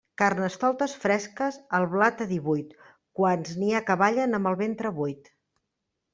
Carnestoltes 0.19 0.95
fresques, 1.03 1.59
el 1.79 1.85
blat 1.91 2.23
a 2.25 2.27
divuit, 2.31 2.73
quants 3.21 3.53
n'hi 3.61 3.71
ha 3.75 3.83
que 3.91 3.99
ballen 4.05 4.35
amb 4.41 4.53
el 4.55 4.59
ventre 4.65 4.95
buit. 4.99 5.33